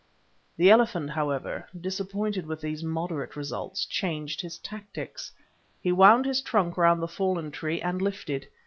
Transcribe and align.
The 0.57 0.71
elephant, 0.71 1.11
however, 1.11 1.69
disappointed 1.79 2.47
with 2.47 2.59
these 2.59 2.83
moderate 2.83 3.35
results, 3.35 3.85
changed 3.85 4.41
his 4.41 4.57
tactics. 4.57 5.31
He 5.79 5.91
wound 5.91 6.25
his 6.25 6.41
trunk 6.41 6.75
round 6.75 7.03
the 7.03 7.07
fallen 7.07 7.51
tree 7.51 7.79
and 7.81 8.01
lifted. 8.01 8.47